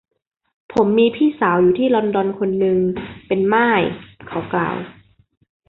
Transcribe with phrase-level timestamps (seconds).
[0.73, 2.79] ผมมีพี่สาวอยู่ที่ลอนดอนคนนึง
[3.27, 3.81] เป็นม่าย
[4.27, 4.77] เขากล่าว